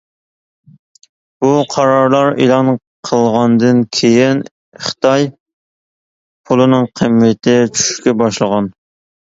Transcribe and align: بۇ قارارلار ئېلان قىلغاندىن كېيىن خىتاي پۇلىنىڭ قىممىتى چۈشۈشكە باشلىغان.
بۇ 1.43 1.51
قارارلار 1.73 2.33
ئېلان 2.45 2.71
قىلغاندىن 3.09 3.85
كېيىن 3.99 4.43
خىتاي 4.89 5.31
پۇلىنىڭ 6.49 6.91
قىممىتى 7.01 7.59
چۈشۈشكە 7.79 8.21
باشلىغان. 8.25 8.77